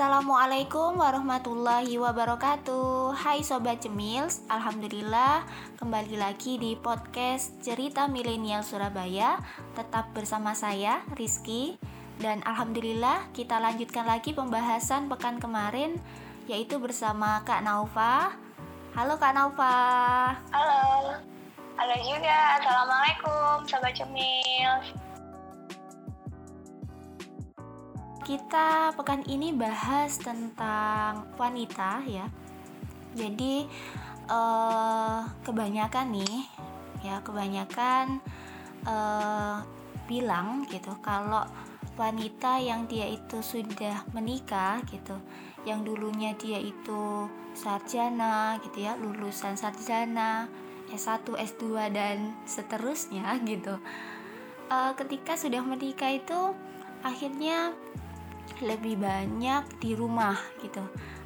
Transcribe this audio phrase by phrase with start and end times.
[0.00, 3.12] Assalamualaikum warahmatullahi wabarakatuh.
[3.20, 5.44] Hai Sobat Cemils Alhamdulillah
[5.76, 9.36] kembali lagi di podcast Cerita Milenial Surabaya.
[9.76, 11.76] Tetap bersama saya Rizky.
[12.16, 16.00] Dan Alhamdulillah kita lanjutkan lagi pembahasan pekan kemarin
[16.48, 18.32] Yaitu bersama Kak Naufa.
[18.96, 19.76] Halo Kak Naufa.
[20.48, 21.12] Halo.
[21.76, 22.56] Halo juga.
[22.56, 24.96] Assalamualaikum Sobat Cemils
[28.20, 32.28] kita pekan ini bahas tentang wanita ya.
[33.16, 33.66] Jadi
[34.30, 36.46] uh, kebanyakan nih
[37.00, 38.20] ya kebanyakan
[38.84, 39.64] uh,
[40.04, 41.48] bilang gitu kalau
[41.96, 45.16] wanita yang dia itu sudah menikah gitu,
[45.68, 50.48] yang dulunya dia itu sarjana gitu ya, lulusan sarjana
[50.90, 53.76] S1, S2 dan seterusnya gitu.
[54.70, 56.54] Uh, ketika sudah menikah itu
[57.02, 57.74] akhirnya
[58.62, 60.80] lebih banyak di rumah gitu.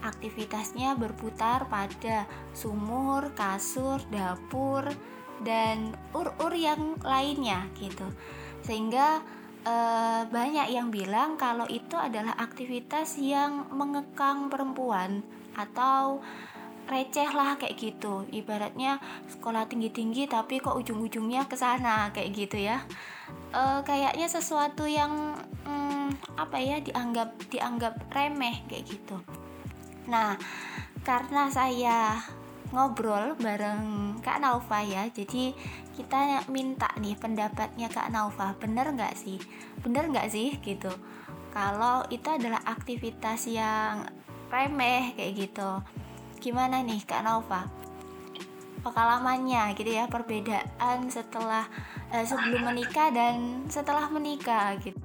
[0.00, 2.24] Aktivitasnya berputar pada
[2.56, 4.86] sumur, kasur, dapur,
[5.44, 8.04] dan ur-ur yang lainnya gitu.
[8.64, 9.20] Sehingga
[9.64, 9.74] e,
[10.28, 15.24] banyak yang bilang kalau itu adalah aktivitas yang mengekang perempuan
[15.56, 16.20] atau
[16.90, 18.98] receh lah kayak gitu ibaratnya
[19.30, 22.82] sekolah tinggi-tinggi tapi kok ujung-ujungnya ke sana kayak gitu ya
[23.54, 25.89] e, kayaknya sesuatu yang hmm,
[26.36, 29.16] apa ya dianggap dianggap remeh kayak gitu.
[30.08, 30.36] Nah
[31.02, 32.20] karena saya
[32.70, 35.50] ngobrol bareng Kak Naufa ya jadi
[35.98, 39.40] kita minta nih pendapatnya Kak Naufa bener nggak sih?
[39.82, 40.92] Bener nggak sih gitu?
[41.50, 44.06] Kalau itu adalah aktivitas yang
[44.54, 45.70] remeh kayak gitu.
[46.38, 47.80] Gimana nih Kak Nova
[48.80, 51.68] pengalamannya gitu ya perbedaan setelah
[52.12, 54.99] eh, sebelum menikah dan setelah menikah gitu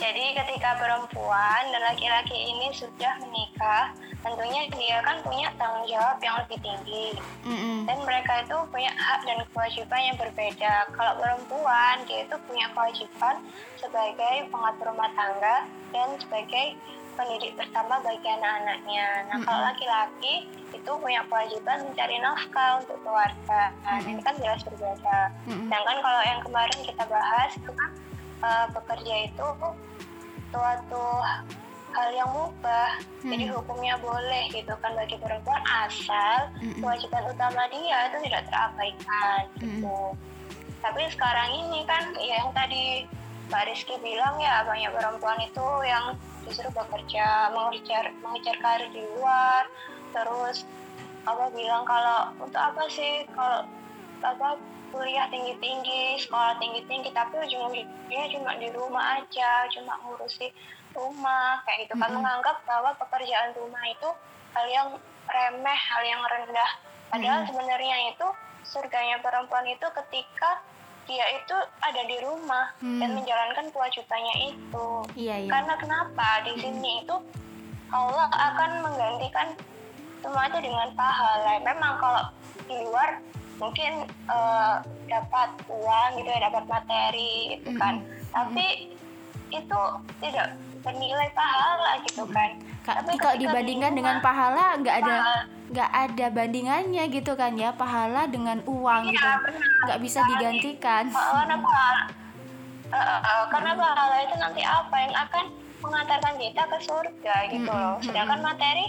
[0.00, 3.92] jadi ketika perempuan dan laki-laki ini sudah menikah
[4.24, 7.06] tentunya dia kan punya tanggung jawab yang lebih tinggi
[7.44, 7.84] mm-hmm.
[7.84, 13.44] dan mereka itu punya hak dan kewajiban yang berbeda kalau perempuan dia itu punya kewajiban
[13.76, 16.80] sebagai pengatur rumah tangga dan sebagai
[17.20, 19.28] pendidik bersama bagi anak-anaknya.
[19.28, 19.44] Nah, mm -hmm.
[19.44, 20.34] kalau laki-laki
[20.72, 23.74] itu punya kewajiban mencari nafkah untuk keluarga.
[23.84, 24.10] Nah, mm -hmm.
[24.14, 25.18] ini kan jelas berbeda.
[25.44, 25.66] Mm -hmm.
[25.68, 27.90] Sedangkan kalau yang kemarin kita bahas itu kan
[28.42, 29.46] uh, bekerja itu
[30.50, 31.04] suatu
[31.90, 33.30] hal yang mubah, hmm.
[33.34, 36.78] jadi hukumnya boleh gitu kan bagi perempuan asal hmm.
[36.78, 39.98] kewajiban utama dia itu tidak terabaikan gitu.
[40.14, 40.18] Hmm.
[40.80, 43.04] Tapi sekarang ini kan ya yang tadi
[43.50, 46.14] Mbak Rizky bilang ya banyak perempuan itu yang
[46.46, 49.66] justru bekerja mengejar mengejar karir di luar
[50.14, 50.62] terus
[51.26, 53.66] apa bilang kalau untuk apa sih kalau
[54.22, 54.56] apa
[54.90, 60.50] kuliah tinggi tinggi sekolah tinggi tinggi tapi ujung-ujungnya cuma di rumah aja cuma ngurusi
[60.94, 62.16] rumah kayak gitu kan mm -hmm.
[62.20, 64.10] menganggap bahwa pekerjaan rumah itu
[64.54, 64.88] hal yang
[65.30, 66.70] remeh hal yang rendah
[67.08, 67.50] padahal mm -hmm.
[67.54, 68.26] sebenarnya itu
[68.66, 70.62] surganya perempuan itu ketika
[71.10, 73.02] dia itu ada di rumah hmm.
[73.02, 74.88] dan menjalankan kewajibannya itu.
[75.18, 75.50] Iya, iya.
[75.50, 77.16] Karena kenapa di sini itu
[77.90, 79.58] Allah akan menggantikan
[80.22, 81.58] semuanya dengan pahala.
[81.66, 82.22] Memang kalau
[82.70, 83.18] di luar
[83.60, 88.00] mungkin uh, dapat uang gitu ya, dapat materi gitu kan.
[88.00, 88.24] Hmm.
[88.32, 88.96] Tapi
[89.50, 89.80] itu
[90.24, 92.50] tidak bernilai pahala gitu kan.
[92.80, 95.16] Tapi kalau dibandingkan dengan pahala nggak ada
[95.70, 99.28] nggak ada bandingannya gitu kan ya pahala dengan uang iya, gitu.
[99.86, 101.04] nggak bisa digantikan.
[101.12, 102.02] Karena pahala.
[102.90, 104.96] Uh, uh, karena pahala itu nanti apa?
[104.98, 105.44] Yang akan
[105.80, 107.96] mengantarkan kita ke surga gitu loh.
[108.02, 108.86] Sedangkan materi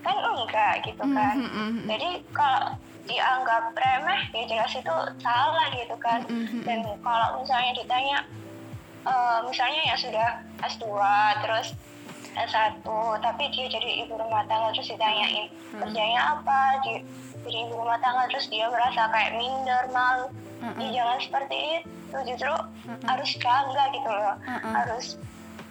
[0.00, 1.36] kan enggak gitu kan.
[1.84, 2.72] jadi kalau
[3.08, 6.24] dianggap remeh ya jelas itu salah gitu kan.
[6.64, 8.18] Dan kalau misalnya ditanya
[9.06, 10.28] uh, misalnya ya sudah
[10.64, 10.84] S2
[11.44, 11.68] terus
[12.36, 12.86] S1
[13.20, 15.80] tapi dia jadi ibu rumah tangga terus ditanyain hmm.
[15.82, 16.60] kerjanya apa?
[16.86, 16.92] Di,
[17.46, 20.26] jadi ibu rumah tangga terus dia merasa kayak minder malu.
[20.76, 22.52] Ya jangan seperti itu justru
[23.08, 24.36] harus bangga gitu loh.
[24.76, 25.06] Harus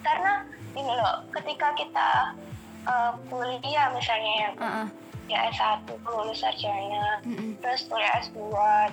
[0.01, 0.43] karena
[0.73, 2.09] ini loh ketika kita
[2.89, 4.49] uh, kuliah misalnya ya.
[5.29, 7.61] Ya S1 lulus sarjana hmm.
[7.61, 8.37] terus kuliah S2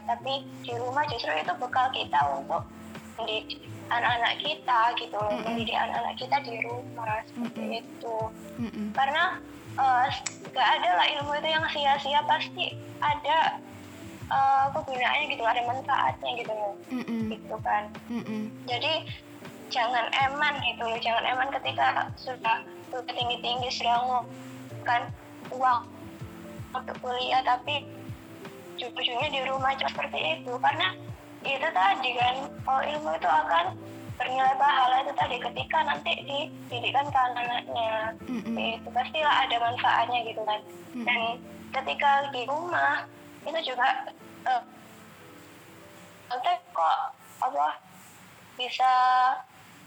[0.05, 2.63] tapi di rumah justru itu bekal kita untuk
[3.17, 5.45] mendidik anak-anak kita gitu loh, mm -mm.
[5.47, 7.81] mendidik anak-anak kita di rumah seperti mm -mm.
[7.81, 8.17] itu.
[8.59, 8.87] Mm -mm.
[8.93, 9.25] Karena
[9.79, 10.05] uh,
[10.51, 13.39] gak ada lah ilmu itu yang sia-sia pasti ada
[14.29, 17.21] uh, kegunaannya gitu, ada manfaatnya gitu loh, mm -mm.
[17.31, 17.83] gitu kan.
[18.11, 18.43] Mm -mm.
[18.67, 18.93] Jadi
[19.71, 24.27] jangan eman gitu loh, jangan eman ketika sudah sudah tinggi-tinggi sudah
[24.87, 25.11] kan
[25.51, 25.87] uang
[26.81, 27.85] untuk kuliah tapi
[28.77, 30.93] ujung-ujungnya di rumah seperti itu karena
[31.47, 32.37] itu tadi kan
[32.67, 33.65] kalau ilmu itu akan
[34.17, 37.93] bernilai pahala itu tadi ketika nanti dididikan ke anak-anaknya
[38.25, 38.57] mm-hmm.
[38.81, 41.05] itu pastilah ada manfaatnya gitu kan mm-hmm.
[41.05, 41.21] dan
[41.81, 43.05] ketika di rumah
[43.45, 44.11] itu juga
[44.49, 44.63] uh,
[46.73, 46.99] kok
[47.45, 47.69] apa
[48.57, 48.93] bisa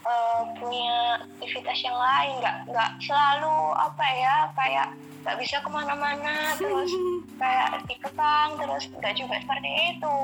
[0.06, 4.88] uh, punya aktivitas yang lain nggak nggak selalu apa ya kayak
[5.20, 6.90] nggak bisa ke mana-mana terus
[7.40, 10.18] kayak dikekang terus nggak juga seperti itu.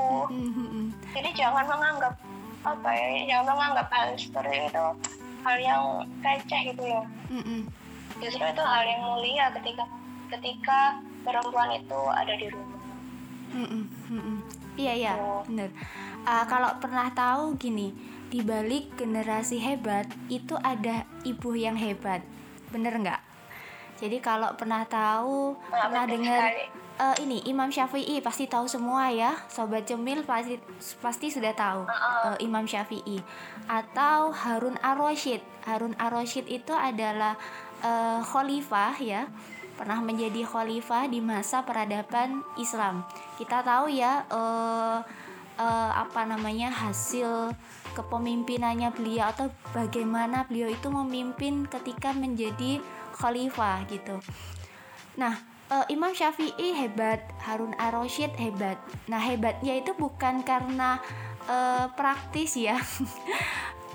[1.12, 2.14] Jadi jangan menganggap
[2.66, 4.86] apa ya jangan menganggap hal seperti itu
[5.46, 5.82] hal yang
[6.18, 7.02] receh gitu ya
[8.18, 9.84] justru itu hal yang mulia ketika
[10.34, 10.80] ketika
[11.22, 12.74] perempuan itu ada di rumah.
[14.76, 15.12] Iya iya
[15.46, 15.70] benar
[16.26, 17.94] uh, kalau pernah tahu gini
[18.26, 22.26] di balik generasi hebat itu ada ibu yang hebat.
[22.74, 23.20] Bener nggak
[23.96, 26.52] jadi kalau pernah tahu nah, pernah dengar
[27.00, 29.36] uh, ini Imam Syafi'i pasti tahu semua ya.
[29.48, 30.60] Sobat Cemil pasti
[31.00, 33.20] pasti sudah tahu uh, Imam Syafi'i.
[33.68, 35.40] Atau Harun Ar-Rasyid.
[35.64, 37.36] Harun Ar-Rasyid itu adalah
[37.84, 39.28] uh, khalifah ya.
[39.76, 43.04] Pernah menjadi khalifah di masa peradaban Islam.
[43.36, 45.04] Kita tahu ya uh,
[45.60, 47.52] uh, apa namanya hasil
[47.92, 52.80] kepemimpinannya beliau atau bagaimana beliau itu memimpin ketika menjadi
[53.16, 54.20] khalifah gitu.
[55.16, 55.40] Nah,
[55.72, 58.76] uh, Imam Syafi'i hebat, Harun Ar-Rasyid hebat.
[59.08, 61.00] Nah, hebatnya itu bukan karena
[61.48, 62.76] uh, praktis ya.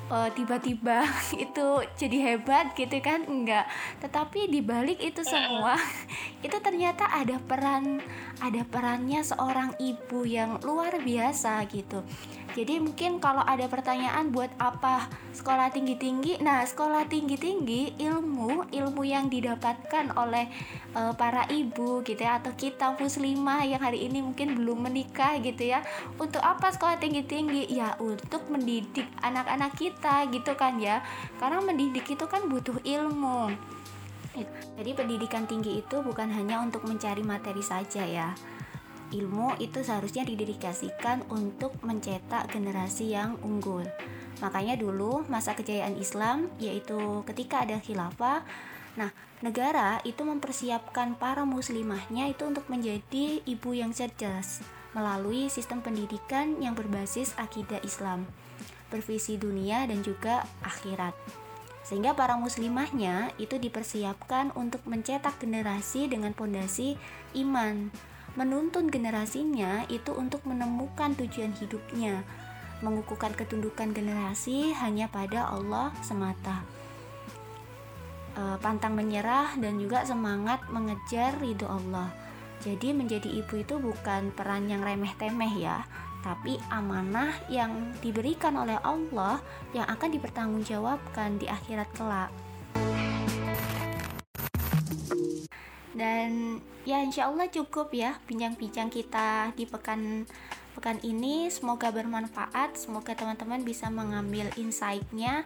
[0.09, 1.05] uh, tiba-tiba
[1.45, 3.69] itu jadi hebat gitu kan enggak
[4.03, 5.77] tetapi dibalik itu semua
[6.41, 8.01] itu ternyata ada peran
[8.41, 12.01] ada perannya seorang ibu yang luar biasa gitu
[12.51, 19.31] jadi mungkin kalau ada pertanyaan buat apa sekolah tinggi-tinggi, nah sekolah tinggi-tinggi ilmu ilmu yang
[19.31, 20.51] didapatkan oleh
[20.91, 25.71] uh, para ibu gitu ya atau kita muslimah yang hari ini mungkin belum menikah gitu
[25.71, 25.79] ya.
[26.19, 27.71] Untuk apa sekolah tinggi-tinggi?
[27.71, 30.99] Ya untuk mendidik anak-anak kita gitu kan ya.
[31.39, 33.55] Karena mendidik itu kan butuh ilmu.
[34.79, 38.31] Jadi pendidikan tinggi itu bukan hanya untuk mencari materi saja ya
[39.11, 43.83] ilmu itu seharusnya didedikasikan untuk mencetak generasi yang unggul.
[44.39, 48.41] Makanya dulu masa kejayaan Islam yaitu ketika ada khilafah,
[48.95, 49.11] nah
[49.43, 56.75] negara itu mempersiapkan para muslimahnya itu untuk menjadi ibu yang cerdas melalui sistem pendidikan yang
[56.75, 58.27] berbasis akidah Islam,
[58.91, 61.15] bervisi dunia dan juga akhirat.
[61.91, 66.95] Sehingga para muslimahnya itu dipersiapkan untuk mencetak generasi dengan pondasi
[67.35, 67.91] iman,
[68.39, 72.23] menuntun generasinya itu untuk menemukan tujuan hidupnya,
[72.79, 76.63] mengukuhkan ketundukan generasi hanya pada Allah semata.
[78.39, 82.07] E, pantang menyerah dan juga semangat mengejar ridho Allah.
[82.63, 85.83] Jadi menjadi ibu itu bukan peran yang remeh-temeh ya,
[86.21, 89.41] tapi amanah yang diberikan oleh Allah
[89.73, 92.31] yang akan dipertanggungjawabkan di akhirat kelak.
[95.91, 100.25] dan ya insya Allah cukup ya bincang-bincang kita di pekan
[100.73, 101.51] pekan ini.
[101.51, 102.79] Semoga bermanfaat.
[102.79, 105.45] Semoga teman-teman bisa mengambil insightnya.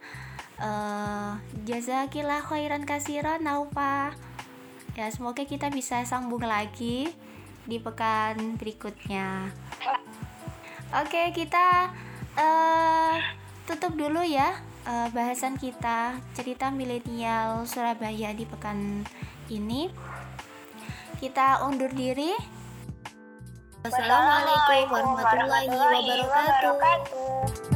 [0.55, 1.35] Uh,
[1.67, 4.15] jazakillah khairan kasiro Naufa
[4.95, 7.11] ya semoga kita bisa sambung lagi
[7.67, 9.51] di pekan berikutnya
[10.93, 11.89] oke kita
[12.37, 13.17] uh,
[13.65, 19.01] tutup dulu ya uh, bahasan kita cerita milenial Surabaya di pekan
[19.49, 19.89] ini
[21.19, 22.35] kita undur diri.
[23.85, 27.74] Wassalamualaikum warahmatullahi wabarakatuh.